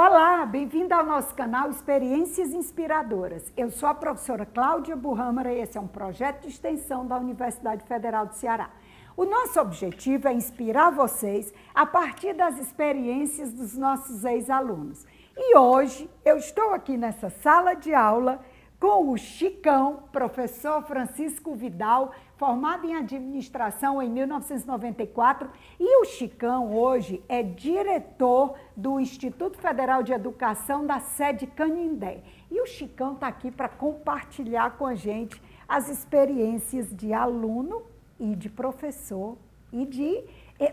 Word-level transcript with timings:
Olá, 0.00 0.46
bem-vindo 0.46 0.94
ao 0.94 1.04
nosso 1.04 1.34
canal 1.34 1.70
Experiências 1.70 2.52
Inspiradoras. 2.52 3.52
Eu 3.56 3.68
sou 3.68 3.88
a 3.88 3.94
professora 3.94 4.46
Cláudia 4.46 4.94
Burrâmara 4.94 5.52
e 5.52 5.60
esse 5.60 5.76
é 5.76 5.80
um 5.80 5.88
projeto 5.88 6.42
de 6.42 6.50
extensão 6.50 7.04
da 7.04 7.16
Universidade 7.16 7.84
Federal 7.84 8.24
do 8.24 8.32
Ceará. 8.32 8.70
O 9.16 9.24
nosso 9.24 9.58
objetivo 9.58 10.28
é 10.28 10.32
inspirar 10.32 10.90
vocês 10.90 11.52
a 11.74 11.84
partir 11.84 12.32
das 12.32 12.60
experiências 12.60 13.52
dos 13.52 13.76
nossos 13.76 14.24
ex-alunos. 14.24 15.04
E 15.36 15.56
hoje 15.58 16.08
eu 16.24 16.36
estou 16.36 16.74
aqui 16.74 16.96
nessa 16.96 17.28
sala 17.28 17.74
de 17.74 17.92
aula 17.92 18.38
com 18.80 19.10
o 19.10 19.16
Chicão, 19.16 20.04
professor 20.12 20.82
Francisco 20.84 21.54
Vidal, 21.54 22.12
formado 22.36 22.86
em 22.86 22.94
administração 22.94 24.00
em 24.00 24.08
1994, 24.08 25.50
e 25.80 26.00
o 26.00 26.04
Chicão 26.04 26.72
hoje 26.72 27.20
é 27.28 27.42
diretor 27.42 28.54
do 28.76 29.00
Instituto 29.00 29.58
Federal 29.58 30.04
de 30.04 30.12
Educação 30.12 30.86
da 30.86 31.00
sede 31.00 31.46
Canindé. 31.48 32.22
E 32.48 32.60
o 32.60 32.66
Chicão 32.66 33.14
está 33.14 33.26
aqui 33.26 33.50
para 33.50 33.68
compartilhar 33.68 34.76
com 34.78 34.86
a 34.86 34.94
gente 34.94 35.42
as 35.68 35.88
experiências 35.88 36.94
de 36.94 37.12
aluno 37.12 37.82
e 38.18 38.36
de 38.36 38.48
professor 38.48 39.36
e 39.72 39.84
de 39.84 40.22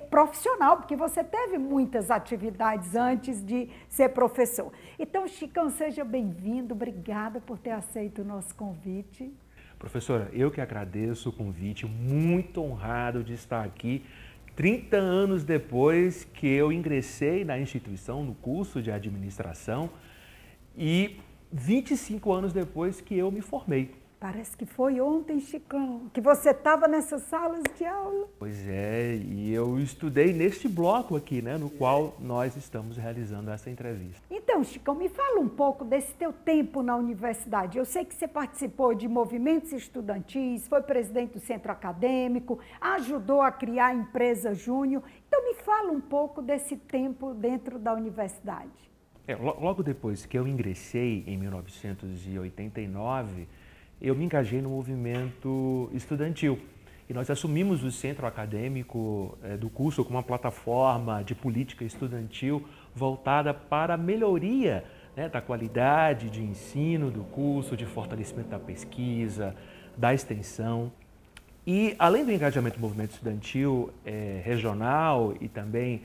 profissional, 0.10 0.78
porque 0.78 0.96
você 0.96 1.24
teve 1.24 1.58
muitas 1.58 2.10
atividades 2.10 2.96
antes 2.96 3.46
de 3.46 3.70
ser 3.88 4.10
professor. 4.10 4.72
Então, 4.98 5.28
Chicão, 5.28 5.70
seja 5.70 6.04
bem-vindo. 6.04 6.74
Obrigada 6.74 7.40
por 7.40 7.60
ter 7.60 7.72
aceito 7.72 8.22
o 8.22 8.26
nosso 8.26 8.56
convite. 8.56 9.32
Professora, 9.78 10.30
eu 10.34 10.50
que 10.50 10.62
agradeço 10.62 11.30
o 11.30 11.34
convite, 11.34 11.86
muito 11.86 12.62
honrado 12.62 13.24
de 13.24 13.34
estar 13.34 13.64
aqui 13.64 14.04
30 14.56 14.96
anos 14.96 15.44
depois 15.44 16.24
que 16.24 16.48
eu 16.48 16.72
ingressei 16.72 17.44
na 17.44 17.60
instituição, 17.60 18.24
no 18.24 18.34
curso 18.34 18.82
de 18.82 18.90
administração, 18.90 19.90
e 20.78 21.20
25 21.52 22.32
anos 22.32 22.54
depois 22.54 23.02
que 23.02 23.18
eu 23.18 23.30
me 23.30 23.42
formei. 23.42 24.05
Parece 24.26 24.58
que 24.58 24.66
foi 24.66 25.00
ontem, 25.00 25.40
Chicão, 25.40 26.10
que 26.12 26.20
você 26.20 26.50
estava 26.50 26.88
nessas 26.88 27.22
salas 27.26 27.62
de 27.78 27.86
aula. 27.86 28.28
Pois 28.40 28.68
é, 28.68 29.18
e 29.18 29.54
eu 29.54 29.78
estudei 29.78 30.34
neste 30.34 30.68
bloco 30.68 31.16
aqui, 31.16 31.44
né, 31.44 31.60
no 31.60 31.70
qual 31.70 32.18
nós 32.20 32.56
estamos 32.56 32.98
realizando 32.98 33.52
essa 33.52 33.70
entrevista. 33.70 34.20
Então, 34.32 34.64
Chicão, 34.64 34.96
me 34.96 35.08
fala 35.10 35.40
um 35.40 35.48
pouco 35.48 35.86
desse 35.86 36.12
teu 36.16 36.34
tempo 36.34 36.82
na 36.82 36.96
universidade. 36.96 37.78
Eu 37.78 37.86
sei 37.86 38.04
que 38.04 38.16
você 38.16 38.28
participou 38.28 38.96
de 38.96 39.08
movimentos 39.08 39.72
estudantis, 39.72 40.68
foi 40.68 40.82
presidente 40.82 41.34
do 41.34 41.40
centro 41.40 41.72
acadêmico, 41.72 42.58
ajudou 42.82 43.44
a 43.44 43.52
criar 43.52 43.90
a 43.90 43.94
empresa 43.94 44.56
Júnior. 44.56 45.04
Então, 45.28 45.44
me 45.44 45.54
fala 45.54 45.92
um 45.92 46.02
pouco 46.02 46.42
desse 46.42 46.76
tempo 46.76 47.32
dentro 47.36 47.78
da 47.78 47.94
universidade. 47.94 48.72
É, 49.28 49.36
logo 49.36 49.84
depois 49.84 50.26
que 50.26 50.36
eu 50.36 50.48
ingressei 50.48 51.24
em 51.28 51.38
1989, 51.38 53.48
eu 54.02 54.16
me 54.16 54.26
engajei 54.26 54.62
no 54.62 54.70
movimento 54.70 55.90
estudantil. 55.94 56.60
E 57.08 57.14
nós 57.14 57.30
assumimos 57.30 57.84
o 57.84 57.92
centro 57.92 58.26
acadêmico 58.26 59.38
é, 59.44 59.56
do 59.56 59.70
curso 59.70 60.04
como 60.04 60.18
uma 60.18 60.24
plataforma 60.24 61.24
de 61.24 61.36
política 61.36 61.84
estudantil 61.84 62.66
voltada 62.96 63.54
para 63.54 63.94
a 63.94 63.98
melhoria 63.98 64.84
né, 65.16 65.30
da 65.30 65.40
qualidade 65.40 66.30
de 66.30 66.42
ensino 66.42 67.12
do 67.12 67.24
curso, 67.24 67.78
de 67.78 67.86
fortalecimento 67.86 68.50
da 68.50 68.60
pesquisa, 68.60 69.56
da 69.96 70.14
extensão. 70.14 70.92
E 71.66 71.96
além 71.98 72.26
do 72.26 72.32
engajamento 72.32 72.78
do 72.78 72.82
movimento 72.82 73.12
estudantil 73.12 73.92
é, 74.04 74.42
regional 74.44 75.34
e 75.40 75.48
também 75.48 76.02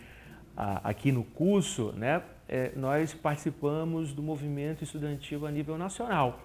aqui 0.84 1.10
no 1.10 1.24
curso, 1.24 1.92
né, 1.96 2.22
é, 2.48 2.72
nós 2.76 3.14
participamos 3.14 4.12
do 4.12 4.22
movimento 4.22 4.84
estudantil 4.84 5.46
a 5.46 5.50
nível 5.50 5.78
nacional. 5.78 6.40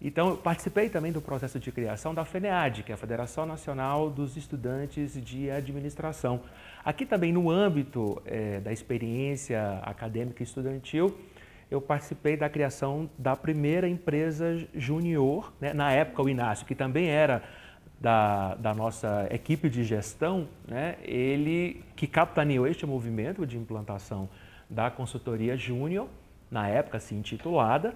Então, 0.00 0.28
eu 0.28 0.36
participei 0.36 0.90
também 0.90 1.10
do 1.10 1.22
processo 1.22 1.58
de 1.58 1.72
criação 1.72 2.14
da 2.14 2.24
FENEAD, 2.24 2.82
que 2.82 2.92
é 2.92 2.94
a 2.94 2.98
Federação 2.98 3.46
Nacional 3.46 4.10
dos 4.10 4.36
Estudantes 4.36 5.14
de 5.24 5.50
Administração. 5.50 6.42
Aqui 6.84 7.06
também, 7.06 7.32
no 7.32 7.50
âmbito 7.50 8.20
é, 8.26 8.60
da 8.60 8.72
experiência 8.72 9.80
acadêmica 9.82 10.42
estudantil, 10.42 11.16
eu 11.70 11.80
participei 11.80 12.36
da 12.36 12.48
criação 12.48 13.10
da 13.18 13.34
primeira 13.34 13.88
empresa 13.88 14.66
junior, 14.74 15.52
né, 15.60 15.72
na 15.72 15.90
época 15.90 16.22
o 16.22 16.28
Inácio, 16.28 16.66
que 16.66 16.74
também 16.74 17.08
era 17.08 17.42
da, 17.98 18.54
da 18.54 18.74
nossa 18.74 19.26
equipe 19.30 19.68
de 19.68 19.82
gestão, 19.82 20.46
né, 20.68 20.96
ele 21.02 21.82
que 21.96 22.06
capitaneou 22.06 22.66
este 22.66 22.84
movimento 22.86 23.46
de 23.46 23.56
implantação 23.56 24.28
da 24.68 24.90
consultoria 24.90 25.56
júnior, 25.56 26.06
na 26.50 26.68
época 26.68 26.98
assim 26.98 27.18
intitulada, 27.18 27.94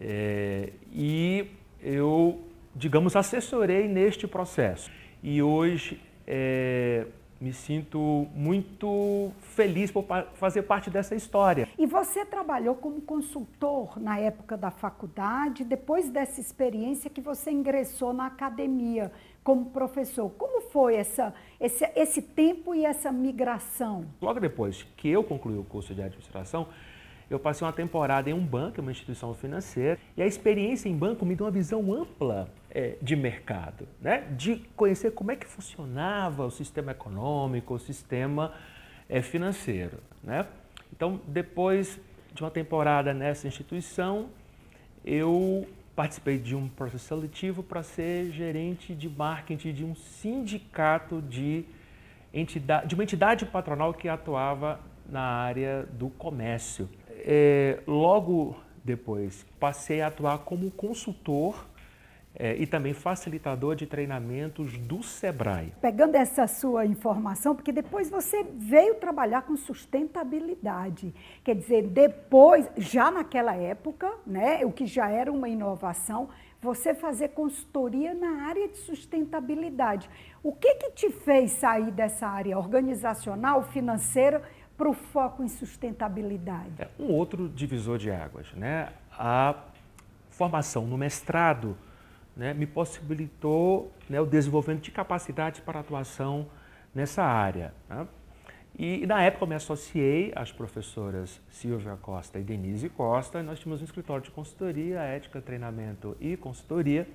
é, 0.00 0.72
e 0.92 1.46
eu, 1.82 2.40
digamos, 2.74 3.14
assessorei 3.14 3.86
neste 3.86 4.26
processo. 4.26 4.90
E 5.22 5.42
hoje 5.42 6.00
é, 6.26 7.06
me 7.40 7.52
sinto 7.52 8.26
muito 8.34 9.32
feliz 9.40 9.90
por 9.90 10.04
fazer 10.34 10.62
parte 10.62 10.90
dessa 10.90 11.14
história. 11.14 11.68
E 11.78 11.86
você 11.86 12.24
trabalhou 12.24 12.74
como 12.74 13.00
consultor 13.00 14.00
na 14.00 14.18
época 14.18 14.56
da 14.56 14.70
faculdade, 14.70 15.64
depois 15.64 16.10
dessa 16.10 16.40
experiência 16.40 17.10
que 17.10 17.20
você 17.20 17.50
ingressou 17.50 18.12
na 18.12 18.26
academia 18.26 19.10
como 19.42 19.66
professor. 19.66 20.30
Como 20.30 20.60
foi 20.70 20.96
essa, 20.96 21.34
esse, 21.58 21.84
esse 21.96 22.22
tempo 22.22 22.74
e 22.74 22.84
essa 22.84 23.10
migração? 23.10 24.04
Logo 24.20 24.38
depois 24.38 24.82
que 24.96 25.08
eu 25.08 25.24
concluí 25.24 25.58
o 25.58 25.64
curso 25.64 25.94
de 25.94 26.02
administração, 26.02 26.68
eu 27.30 27.38
passei 27.38 27.64
uma 27.64 27.72
temporada 27.72 28.28
em 28.28 28.32
um 28.32 28.44
banco, 28.44 28.80
uma 28.80 28.90
instituição 28.90 29.32
financeira, 29.32 29.98
e 30.16 30.22
a 30.22 30.26
experiência 30.26 30.88
em 30.88 30.96
banco 30.96 31.24
me 31.24 31.36
deu 31.36 31.46
uma 31.46 31.52
visão 31.52 31.92
ampla 31.94 32.52
é, 32.68 32.96
de 33.00 33.14
mercado, 33.14 33.86
né? 34.00 34.26
de 34.36 34.56
conhecer 34.74 35.12
como 35.12 35.30
é 35.30 35.36
que 35.36 35.46
funcionava 35.46 36.44
o 36.44 36.50
sistema 36.50 36.90
econômico, 36.90 37.74
o 37.74 37.78
sistema 37.78 38.52
é, 39.08 39.22
financeiro. 39.22 39.98
Né? 40.24 40.44
Então, 40.92 41.20
depois 41.28 42.00
de 42.34 42.42
uma 42.42 42.50
temporada 42.50 43.14
nessa 43.14 43.46
instituição, 43.46 44.28
eu 45.04 45.68
participei 45.94 46.36
de 46.36 46.56
um 46.56 46.68
processo 46.68 47.04
seletivo 47.04 47.62
para 47.62 47.82
ser 47.84 48.32
gerente 48.32 48.92
de 48.92 49.08
marketing 49.08 49.72
de 49.72 49.84
um 49.84 49.94
sindicato 49.94 51.22
de, 51.22 51.64
entidade, 52.34 52.88
de 52.88 52.94
uma 52.94 53.04
entidade 53.04 53.46
patronal 53.46 53.94
que 53.94 54.08
atuava 54.08 54.80
na 55.08 55.20
área 55.20 55.86
do 55.92 56.08
comércio 56.10 56.88
é, 57.26 57.82
logo 57.86 58.56
depois 58.84 59.46
passei 59.58 60.00
a 60.00 60.08
atuar 60.08 60.38
como 60.38 60.70
consultor 60.70 61.66
é, 62.34 62.54
e 62.56 62.66
também 62.66 62.94
facilitador 62.94 63.74
de 63.74 63.86
treinamentos 63.86 64.78
do 64.78 65.02
Sebrae. 65.02 65.72
Pegando 65.80 66.14
essa 66.14 66.46
sua 66.46 66.86
informação, 66.86 67.54
porque 67.54 67.72
depois 67.72 68.08
você 68.08 68.44
veio 68.54 68.94
trabalhar 68.94 69.42
com 69.42 69.56
sustentabilidade. 69.56 71.12
Quer 71.44 71.56
dizer, 71.56 71.88
depois, 71.88 72.68
já 72.76 73.10
naquela 73.10 73.54
época, 73.54 74.10
né, 74.26 74.64
o 74.64 74.72
que 74.72 74.86
já 74.86 75.08
era 75.08 75.30
uma 75.32 75.48
inovação, 75.48 76.28
você 76.62 76.94
fazer 76.94 77.28
consultoria 77.30 78.12
na 78.14 78.46
área 78.46 78.68
de 78.68 78.76
sustentabilidade. 78.78 80.08
O 80.42 80.52
que, 80.52 80.74
que 80.74 80.90
te 80.92 81.10
fez 81.10 81.52
sair 81.52 81.90
dessa 81.90 82.26
área 82.26 82.58
organizacional, 82.58 83.62
financeira 83.64 84.42
para 84.80 84.88
o 84.88 84.94
foco 84.94 85.44
em 85.44 85.48
sustentabilidade? 85.48 86.72
É 86.78 86.88
um 86.98 87.12
outro 87.12 87.50
divisor 87.50 87.98
de 87.98 88.10
águas. 88.10 88.50
Né? 88.54 88.88
A 89.12 89.54
formação 90.30 90.86
no 90.86 90.96
mestrado 90.96 91.76
né, 92.34 92.54
me 92.54 92.66
possibilitou 92.66 93.92
né, 94.08 94.18
o 94.18 94.24
desenvolvimento 94.24 94.80
de 94.80 94.90
capacidades 94.90 95.60
para 95.60 95.80
atuação 95.80 96.46
nessa 96.94 97.22
área. 97.22 97.74
Né? 97.90 98.08
E, 98.78 99.06
na 99.06 99.22
época 99.22 99.44
eu 99.44 99.48
me 99.48 99.54
associei 99.54 100.32
às 100.34 100.50
professoras 100.50 101.42
Silvia 101.50 101.98
Costa 102.00 102.38
e 102.38 102.42
Denise 102.42 102.88
Costa, 102.88 103.42
nós 103.42 103.60
tínhamos 103.60 103.82
um 103.82 103.84
escritório 103.84 104.24
de 104.24 104.30
consultoria, 104.30 105.00
ética, 105.00 105.42
treinamento 105.42 106.16
e 106.18 106.38
consultoria, 106.38 107.06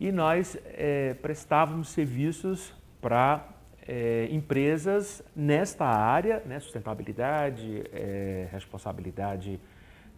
e 0.00 0.10
nós 0.10 0.58
é, 0.64 1.14
prestávamos 1.14 1.90
serviços 1.90 2.74
para 3.00 3.46
é, 3.90 4.28
empresas 4.30 5.20
nesta 5.34 5.84
área, 5.84 6.40
né, 6.46 6.60
sustentabilidade, 6.60 7.82
é, 7.92 8.46
responsabilidade 8.52 9.58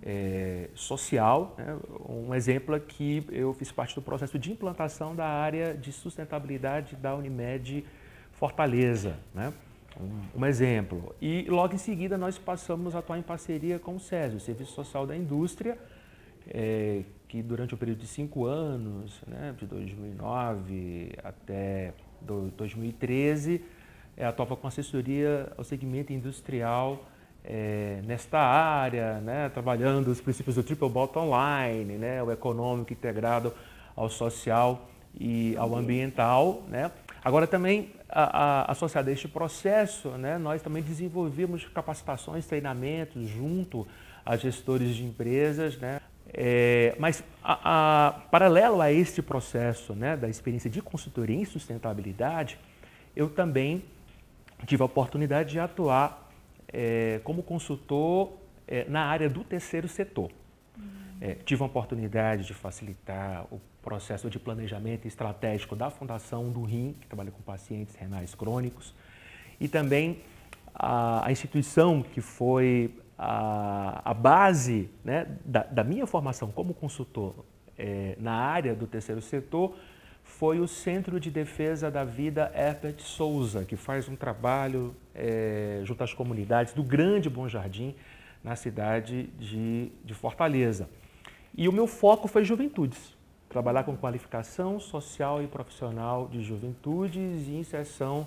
é, 0.02 0.68
social. 0.74 1.54
Né? 1.56 1.78
Um 2.06 2.34
exemplo 2.34 2.74
é 2.74 2.80
que 2.80 3.26
eu 3.30 3.54
fiz 3.54 3.72
parte 3.72 3.94
do 3.94 4.02
processo 4.02 4.38
de 4.38 4.52
implantação 4.52 5.16
da 5.16 5.26
área 5.26 5.72
de 5.72 5.90
sustentabilidade 5.90 6.96
da 6.96 7.14
Unimed 7.14 7.82
Fortaleza. 8.32 9.16
Né? 9.34 9.50
Um, 9.98 10.40
um, 10.40 10.44
exemplo. 10.44 11.14
E 11.18 11.46
logo 11.48 11.74
em 11.74 11.78
seguida 11.78 12.18
nós 12.18 12.36
passamos 12.36 12.94
a 12.94 12.98
atuar 12.98 13.18
em 13.18 13.22
parceria 13.22 13.78
com 13.78 13.96
o 13.96 14.00
SESI, 14.00 14.36
o 14.36 14.40
Serviço 14.40 14.72
Social 14.72 15.06
da 15.06 15.16
Indústria, 15.16 15.78
é, 16.46 17.04
que 17.32 17.42
durante 17.42 17.72
o 17.72 17.78
período 17.78 18.00
de 18.00 18.06
cinco 18.06 18.44
anos, 18.44 19.22
né, 19.26 19.54
de 19.58 19.64
2009 19.64 21.14
até 21.24 21.94
2013, 22.20 23.64
é, 24.14 24.26
atuava 24.26 24.54
com 24.54 24.66
assessoria 24.66 25.50
ao 25.56 25.64
segmento 25.64 26.12
industrial 26.12 27.06
é, 27.42 28.02
nesta 28.04 28.38
área, 28.38 29.18
né, 29.22 29.48
trabalhando 29.48 30.08
os 30.08 30.20
princípios 30.20 30.56
do 30.56 30.62
triple 30.62 30.90
bottom 30.90 31.30
line, 31.30 31.96
né, 31.96 32.22
o 32.22 32.30
econômico 32.30 32.92
integrado 32.92 33.54
ao 33.96 34.10
social 34.10 34.90
e 35.18 35.56
ao 35.56 35.74
ambiental. 35.74 36.62
Né. 36.68 36.92
Agora 37.24 37.46
também 37.46 37.94
a, 38.10 38.24
a, 38.60 38.72
associado 38.72 39.08
a 39.08 39.12
este 39.12 39.26
processo, 39.26 40.10
né, 40.18 40.36
nós 40.36 40.60
também 40.60 40.82
desenvolvemos 40.82 41.64
capacitações, 41.64 42.44
treinamentos 42.44 43.26
junto 43.26 43.86
a 44.22 44.36
gestores 44.36 44.94
de 44.94 45.02
empresas, 45.06 45.78
né, 45.78 45.98
é, 46.32 46.94
mas 46.98 47.22
a, 47.42 48.08
a, 48.08 48.12
paralelo 48.12 48.80
a 48.80 48.90
este 48.92 49.20
processo 49.20 49.94
né, 49.94 50.16
da 50.16 50.28
experiência 50.28 50.70
de 50.70 50.80
consultoria 50.80 51.36
em 51.36 51.44
sustentabilidade, 51.44 52.58
eu 53.14 53.28
também 53.28 53.84
tive 54.66 54.82
a 54.82 54.86
oportunidade 54.86 55.50
de 55.50 55.60
atuar 55.60 56.30
é, 56.72 57.20
como 57.24 57.42
consultor 57.42 58.32
é, 58.66 58.84
na 58.88 59.04
área 59.04 59.28
do 59.28 59.44
terceiro 59.44 59.88
setor. 59.88 60.30
É, 61.20 61.34
tive 61.44 61.62
a 61.62 61.66
oportunidade 61.66 62.44
de 62.44 62.54
facilitar 62.54 63.46
o 63.52 63.60
processo 63.80 64.28
de 64.28 64.38
planejamento 64.38 65.06
estratégico 65.06 65.76
da 65.76 65.90
Fundação 65.90 66.50
do 66.50 66.62
Rim, 66.64 66.96
que 67.00 67.06
trabalha 67.06 67.30
com 67.30 67.40
pacientes 67.42 67.94
renais 67.94 68.34
crônicos, 68.34 68.94
e 69.60 69.68
também 69.68 70.20
a, 70.74 71.26
a 71.26 71.30
instituição 71.30 72.02
que 72.02 72.20
foi 72.20 72.92
a, 73.18 74.10
a 74.10 74.14
base 74.14 74.90
né, 75.04 75.26
da, 75.44 75.62
da, 75.64 75.84
minha 75.84 76.06
formação 76.06 76.50
como 76.50 76.74
consultor 76.74 77.34
é, 77.78 78.16
na 78.18 78.32
área 78.32 78.74
do 78.74 78.86
terceiro 78.86 79.20
setor 79.20 79.74
foi 80.22 80.60
o 80.60 80.66
Centro 80.66 81.20
de 81.20 81.30
Defesa 81.30 81.90
da 81.90 82.04
Vida 82.04 82.50
Herbert 82.54 83.00
Souza, 83.00 83.64
que 83.64 83.76
faz 83.76 84.08
um 84.08 84.16
trabalho 84.16 84.94
é, 85.14 85.80
junto 85.84 86.02
às 86.02 86.14
comunidades 86.14 86.72
do 86.72 86.82
Grande 86.82 87.28
Bom 87.28 87.48
Jardim, 87.48 87.94
na 88.42 88.56
cidade 88.56 89.24
de, 89.38 89.92
de 90.04 90.14
Fortaleza. 90.14 90.88
E 91.56 91.68
o 91.68 91.72
meu 91.72 91.86
foco 91.86 92.26
foi 92.26 92.44
juventudes, 92.44 93.16
trabalhar 93.48 93.84
com 93.84 93.96
qualificação 93.96 94.80
social 94.80 95.42
e 95.42 95.46
profissional 95.46 96.26
de 96.28 96.42
juventudes 96.42 97.46
e 97.46 97.52
inserção 97.52 98.26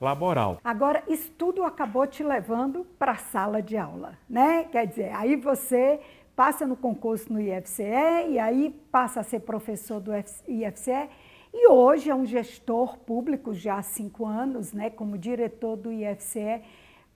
laboral. 0.00 0.58
Agora, 0.64 1.02
isso 1.08 1.30
tudo 1.32 1.64
acabou 1.64 2.06
te 2.06 2.22
levando 2.22 2.86
para 2.98 3.12
a 3.12 3.16
sala 3.16 3.62
de 3.62 3.76
aula, 3.76 4.18
né? 4.28 4.64
Quer 4.64 4.86
dizer, 4.86 5.14
aí 5.14 5.36
você 5.36 6.00
passa 6.34 6.66
no 6.66 6.76
concurso 6.76 7.32
no 7.32 7.40
IFCE 7.40 8.28
e 8.30 8.38
aí 8.38 8.70
passa 8.90 9.20
a 9.20 9.22
ser 9.22 9.40
professor 9.40 10.00
do 10.00 10.10
IFCE 10.48 11.08
e 11.56 11.68
hoje 11.68 12.10
é 12.10 12.14
um 12.14 12.26
gestor 12.26 12.98
público 12.98 13.54
já 13.54 13.76
há 13.76 13.82
cinco 13.82 14.26
anos, 14.26 14.72
né, 14.72 14.90
como 14.90 15.16
diretor 15.16 15.76
do 15.76 15.92
IFCE. 15.92 16.60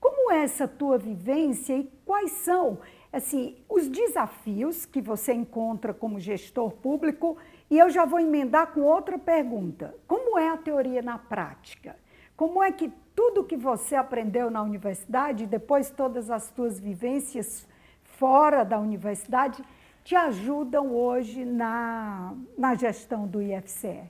Como 0.00 0.30
é 0.30 0.44
essa 0.44 0.68
tua 0.68 0.96
vivência 0.96 1.76
e 1.76 1.90
quais 2.06 2.30
são, 2.30 2.78
assim, 3.12 3.56
os 3.68 3.88
desafios 3.88 4.86
que 4.86 5.00
você 5.00 5.32
encontra 5.32 5.92
como 5.92 6.20
gestor 6.20 6.70
público? 6.70 7.36
E 7.68 7.76
eu 7.76 7.90
já 7.90 8.04
vou 8.04 8.20
emendar 8.20 8.68
com 8.72 8.82
outra 8.82 9.18
pergunta. 9.18 9.92
Como 10.06 10.38
é 10.38 10.48
a 10.48 10.56
teoria 10.56 11.02
na 11.02 11.18
prática? 11.18 11.96
Como 12.38 12.62
é 12.62 12.70
que 12.70 12.92
tudo 13.16 13.42
que 13.42 13.56
você 13.56 13.96
aprendeu 13.96 14.48
na 14.48 14.62
universidade, 14.62 15.44
depois 15.44 15.90
todas 15.90 16.30
as 16.30 16.52
tuas 16.52 16.78
vivências 16.78 17.66
fora 18.04 18.62
da 18.62 18.78
universidade, 18.78 19.60
te 20.04 20.14
ajudam 20.14 20.94
hoje 20.94 21.44
na, 21.44 22.32
na 22.56 22.76
gestão 22.76 23.26
do 23.26 23.42
IFCE? 23.42 24.02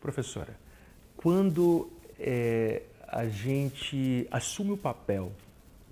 Professora, 0.00 0.58
quando 1.16 1.88
é, 2.18 2.82
a 3.06 3.28
gente 3.28 4.26
assume 4.28 4.72
o 4.72 4.76
papel 4.76 5.30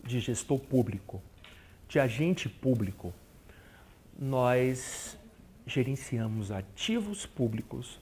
de 0.02 0.18
gestor 0.18 0.58
público, 0.58 1.22
de 1.88 2.00
agente 2.00 2.48
público, 2.48 3.14
nós 4.18 5.16
gerenciamos 5.64 6.50
ativos 6.50 7.26
públicos 7.26 8.00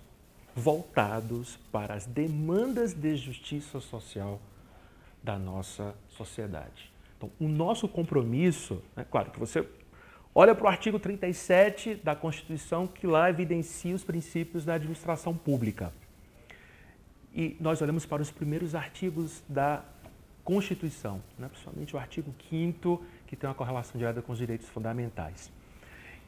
voltados 0.55 1.59
para 1.73 1.95
as 1.95 2.07
demandas 2.07 2.95
de 2.95 3.17
justiça 3.17 3.81
social 3.81 4.41
da 5.23 5.39
nossa 5.39 5.95
sociedade. 6.11 6.93
Então, 7.17 7.31
o 7.41 7.49
nosso 7.49 7.89
compromisso, 7.89 8.83
é 8.97 9.05
claro 9.05 9.31
que 9.31 9.39
você 9.39 9.67
olha 10.35 10.55
para 10.55 10.65
o 10.65 10.69
artigo 10.69 10.99
37 10.99 11.97
da 11.97 12.15
Constituição, 12.15 12.87
que 12.87 13.07
lá 13.07 13.31
evidencia 13.31 13.95
os 13.95 14.05
princípios 14.05 14.65
da 14.65 14.75
administração 14.75 15.35
pública. 15.35 15.93
E 17.35 17.57
nós 17.59 17.81
olhamos 17.83 18.07
para 18.07 18.23
os 18.23 18.31
primeiros 18.31 18.75
artigos 18.75 19.43
da 19.49 19.83
Constituição, 20.45 21.23
né? 21.39 21.49
principalmente 21.49 21.97
o 21.97 21.99
artigo 21.99 22.33
5 22.51 23.03
que 23.27 23.35
tem 23.35 23.49
uma 23.49 23.55
correlação 23.55 23.99
direta 23.99 24.21
com 24.21 24.33
os 24.33 24.39
direitos 24.39 24.69
fundamentais. 24.69 25.51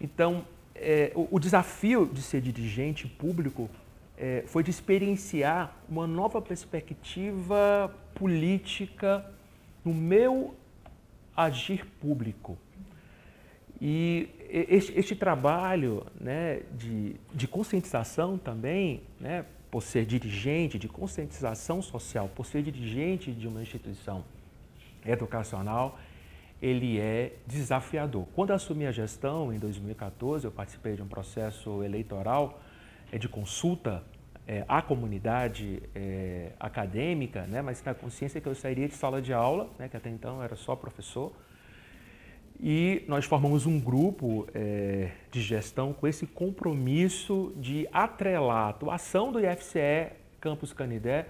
Então, 0.00 0.44
é, 0.74 1.12
o, 1.14 1.28
o 1.36 1.38
desafio 1.38 2.06
de 2.06 2.22
ser 2.22 2.40
dirigente 2.40 3.06
público 3.06 3.70
é, 4.16 4.44
foi 4.46 4.62
de 4.62 4.70
experienciar 4.70 5.76
uma 5.88 6.06
nova 6.06 6.40
perspectiva 6.40 7.94
política 8.14 9.24
no 9.84 9.92
meu 9.92 10.54
agir 11.36 11.84
público. 12.00 12.56
E 13.80 14.28
este, 14.48 14.98
este 14.98 15.14
trabalho 15.14 16.06
né, 16.18 16.62
de, 16.72 17.16
de 17.34 17.46
conscientização 17.46 18.38
também, 18.38 19.02
né, 19.20 19.44
por 19.70 19.82
ser 19.82 20.06
dirigente, 20.06 20.78
de 20.78 20.88
conscientização 20.88 21.82
social, 21.82 22.30
por 22.34 22.46
ser 22.46 22.62
dirigente 22.62 23.32
de 23.32 23.46
uma 23.46 23.60
instituição 23.60 24.24
educacional, 25.04 25.98
ele 26.60 26.98
é 26.98 27.34
desafiador. 27.46 28.26
Quando 28.34 28.52
assumi 28.52 28.86
a 28.86 28.92
gestão, 28.92 29.52
em 29.52 29.58
2014, 29.58 30.46
eu 30.46 30.50
participei 30.50 30.96
de 30.96 31.02
um 31.02 31.06
processo 31.06 31.82
eleitoral 31.82 32.58
é, 33.16 33.18
de 33.18 33.28
consulta 33.28 34.04
é, 34.46 34.64
à 34.68 34.82
comunidade 34.82 35.82
é, 35.94 36.52
acadêmica, 36.60 37.46
né, 37.46 37.62
mas 37.62 37.82
na 37.82 37.94
consciência 37.94 38.40
que 38.40 38.46
eu 38.46 38.54
sairia 38.54 38.86
de 38.86 38.94
sala 38.94 39.22
de 39.22 39.32
aula, 39.32 39.70
né, 39.78 39.88
que 39.88 39.96
até 39.96 40.10
então 40.10 40.42
era 40.42 40.54
só 40.54 40.76
professor, 40.76 41.32
e 42.60 43.04
nós 43.08 43.24
formamos 43.24 43.66
um 43.66 43.80
grupo 43.80 44.46
é, 44.54 45.10
de 45.30 45.40
gestão 45.40 45.92
com 45.92 46.06
esse 46.06 46.26
compromisso 46.26 47.52
de 47.56 47.88
atrelar 47.92 48.66
a 48.66 48.68
atuação 48.68 49.32
do 49.32 49.40
IFCE 49.40 50.12
Campus 50.40 50.72
Canidé 50.72 51.26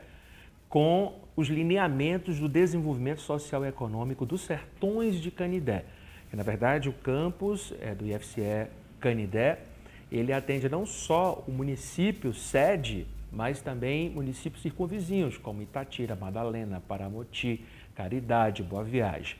com 0.69 1.21
os 1.37 1.49
lineamentos 1.49 2.38
do 2.38 2.49
desenvolvimento 2.49 3.21
social 3.21 3.64
e 3.64 3.69
econômico 3.69 4.26
dos 4.26 4.43
sertões 4.43 5.21
de 5.21 5.31
Canidé. 5.31 5.85
Que, 6.31 6.37
na 6.37 6.43
verdade, 6.43 6.88
o 6.88 6.93
campus 6.93 7.73
é, 7.81 7.95
do 7.95 8.07
IFCE 8.07 8.69
Canidé 9.00 9.61
ele 10.10 10.32
atende 10.32 10.68
não 10.68 10.86
só 10.86 11.44
o 11.46 11.50
município 11.50 12.32
sede, 12.32 13.06
mas 13.30 13.60
também 13.60 14.10
municípios 14.10 14.62
circunvizinhos, 14.62 15.36
como 15.36 15.62
Itatira, 15.62 16.14
Madalena, 16.14 16.80
Paramoti, 16.80 17.64
Caridade, 17.94 18.62
Boa 18.62 18.84
Viagem. 18.84 19.36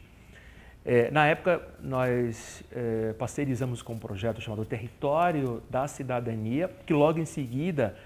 É, 0.85 1.11
na 1.11 1.26
época, 1.26 1.61
nós 1.80 2.62
é, 2.70 3.12
parceirizamos 3.14 3.82
com 3.82 3.94
um 3.94 3.99
projeto 3.99 4.40
chamado 4.40 4.64
Território 4.64 5.62
da 5.68 5.88
Cidadania, 5.88 6.70
que 6.87 6.92
logo 6.92 7.18
em 7.18 7.25
seguida 7.25 7.96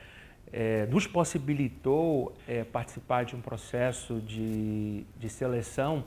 é, 0.53 0.87
nos 0.87 1.07
possibilitou 1.07 2.35
é, 2.49 2.65
participar 2.65 3.25
de 3.25 3.37
um 3.37 3.41
processo 3.41 4.21
de, 4.21 5.05
de 5.19 5.29
seleção 5.29 6.05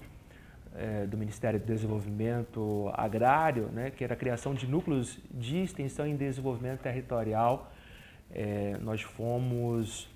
é, 0.75 1.05
do 1.05 1.17
Ministério 1.17 1.59
do 1.59 1.65
Desenvolvimento 1.65 2.91
Agrário, 2.93 3.69
né, 3.73 3.91
que 3.91 4.03
era 4.03 4.13
a 4.13 4.17
criação 4.17 4.53
de 4.53 4.67
núcleos 4.67 5.19
de 5.31 5.63
extensão 5.63 6.07
e 6.07 6.13
desenvolvimento 6.13 6.81
territorial. 6.81 7.71
É, 8.31 8.77
nós 8.81 9.01
fomos 9.01 10.09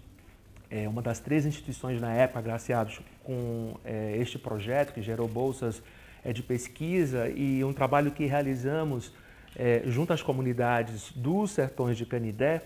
é, 0.69 0.87
uma 0.87 1.01
das 1.01 1.19
três 1.19 1.45
instituições 1.45 2.01
na 2.01 2.13
época 2.13 2.39
agraciados 2.39 2.99
com 3.23 3.75
é, 3.85 4.17
este 4.17 4.39
projeto 4.39 4.93
que 4.93 5.01
gerou 5.01 5.27
bolsas 5.27 5.81
é, 6.23 6.33
de 6.33 6.43
pesquisa 6.43 7.29
e 7.29 7.63
um 7.63 7.73
trabalho 7.73 8.11
que 8.11 8.25
realizamos 8.25 9.13
é, 9.55 9.83
junto 9.85 10.13
às 10.13 10.21
comunidades 10.21 11.11
dos 11.15 11.51
sertões 11.51 11.97
de 11.97 12.05
Canidé 12.05 12.63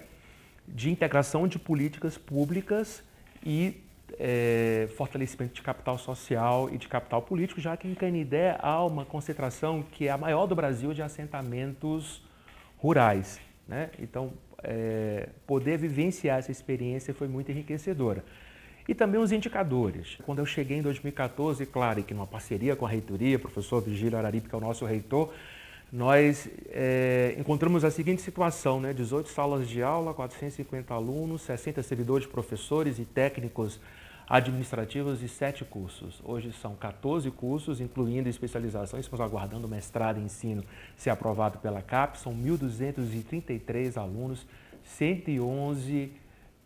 de 0.67 0.89
integração 0.89 1.47
de 1.47 1.59
políticas 1.59 2.17
públicas 2.17 3.03
e 3.45 3.81
é, 4.19 4.89
fortalecimento 4.95 5.53
de 5.53 5.61
capital 5.61 5.97
social 5.97 6.69
e 6.71 6.77
de 6.77 6.87
capital 6.87 7.21
político, 7.21 7.59
já 7.59 7.75
que 7.77 7.87
em 7.87 7.93
Canidé 7.93 8.57
há 8.59 8.83
uma 8.85 9.05
concentração 9.05 9.83
que 9.83 10.07
é 10.07 10.11
a 10.11 10.17
maior 10.17 10.45
do 10.47 10.55
Brasil 10.55 10.93
de 10.93 11.01
assentamentos 11.01 12.23
rurais. 12.77 13.39
Né? 13.67 13.89
Então, 13.99 14.33
é, 14.63 15.29
poder 15.47 15.77
vivenciar 15.77 16.39
essa 16.39 16.51
experiência 16.51 17.13
foi 17.13 17.27
muito 17.27 17.51
enriquecedora. 17.51 18.23
E 18.87 18.95
também 18.95 19.21
os 19.21 19.31
indicadores. 19.31 20.17
Quando 20.23 20.39
eu 20.39 20.45
cheguei 20.45 20.77
em 20.77 20.81
2014, 20.81 21.65
claro, 21.65 22.03
que 22.03 22.13
numa 22.13 22.27
parceria 22.27 22.75
com 22.75 22.85
a 22.85 22.89
reitoria, 22.89 23.37
professor 23.39 23.81
Vigílio 23.81 24.17
Araripe, 24.17 24.49
que 24.49 24.55
é 24.55 24.57
o 24.57 24.61
nosso 24.61 24.85
reitor, 24.85 25.33
nós 25.91 26.47
é, 26.69 27.35
encontramos 27.37 27.83
a 27.83 27.91
seguinte 27.91 28.21
situação, 28.21 28.79
né? 28.79 28.93
18 28.93 29.27
salas 29.27 29.67
de 29.67 29.83
aula, 29.83 30.13
450 30.13 30.93
alunos, 30.93 31.41
60 31.41 31.83
servidores, 31.83 32.25
professores 32.25 32.97
e 32.97 33.03
técnicos 33.03 33.77
administrativos 34.29 35.21
e 35.21 35.27
7 35.27 35.65
cursos. 35.65 36.21
Hoje 36.23 36.53
são 36.53 36.73
14 36.75 37.29
cursos, 37.31 37.81
incluindo 37.81 38.29
especializações. 38.29 39.03
Estamos 39.03 39.19
aguardando 39.19 39.67
o 39.67 39.69
mestrado 39.69 40.21
em 40.21 40.23
ensino 40.23 40.63
ser 40.95 41.09
aprovado 41.09 41.57
pela 41.57 41.81
CAP. 41.81 42.17
São 42.17 42.33
1.233 42.33 43.97
alunos, 43.97 44.47
111 44.85 46.13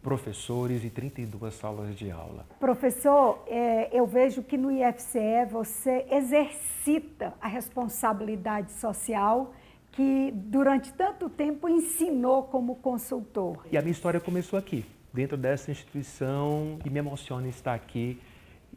professores 0.05 0.83
e 0.83 0.89
32 0.91 1.51
salas 1.55 1.95
de 1.95 2.11
aula. 2.11 2.45
Professor, 2.59 3.43
é, 3.47 3.89
eu 3.91 4.05
vejo 4.05 4.43
que 4.43 4.55
no 4.55 4.71
IFCE 4.71 5.47
você 5.49 6.05
exercita 6.11 7.33
a 7.41 7.47
responsabilidade 7.47 8.71
social 8.73 9.51
que 9.91 10.31
durante 10.31 10.93
tanto 10.93 11.27
tempo 11.27 11.67
ensinou 11.67 12.43
como 12.43 12.75
consultor. 12.75 13.65
E 13.71 13.75
a 13.75 13.81
minha 13.81 13.93
história 13.93 14.19
começou 14.19 14.59
aqui, 14.59 14.85
dentro 15.11 15.35
dessa 15.35 15.71
instituição, 15.71 16.77
e 16.85 16.89
me 16.91 16.99
emociona 16.99 17.47
estar 17.47 17.73
aqui. 17.73 18.21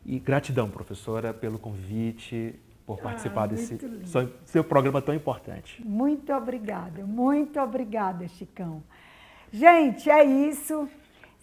E 0.06 0.18
gratidão, 0.18 0.70
professora, 0.70 1.35
pelo 1.35 1.58
convite, 1.58 2.58
por 2.87 3.00
participar 3.00 3.42
ah, 3.42 3.47
desse 3.49 3.78
seu 4.47 4.64
programa 4.64 5.02
tão 5.02 5.14
importante. 5.14 5.85
Muito 5.85 6.32
obrigada, 6.32 7.04
muito 7.04 7.61
obrigada, 7.61 8.26
Chicão. 8.28 8.82
Gente, 9.52 10.08
é 10.08 10.25
isso. 10.25 10.88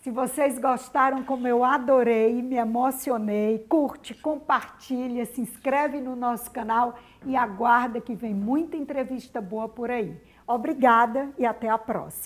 Se 0.05 0.12
vocês 0.12 0.59
gostaram, 0.59 1.24
como 1.24 1.47
eu 1.47 1.63
adorei, 1.63 2.39
me 2.39 2.57
emocionei, 2.57 3.65
curte, 3.67 4.13
compartilha, 4.13 5.25
se 5.25 5.41
inscreve 5.41 6.00
no 6.00 6.15
nosso 6.15 6.51
canal 6.51 7.00
e 7.25 7.35
aguarda 7.35 8.00
que 8.00 8.13
vem 8.13 8.31
muita 8.31 8.77
entrevista 8.77 9.41
boa 9.41 9.67
por 9.67 9.89
aí. 9.89 10.15
Obrigada 10.45 11.31
e 11.39 11.43
até 11.43 11.69
a 11.69 11.77
próxima. 11.79 12.24